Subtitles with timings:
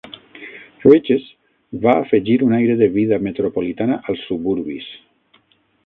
[0.91, 1.27] Rich's
[1.85, 4.91] va afegir un aire de vida metropolitana als suburbis.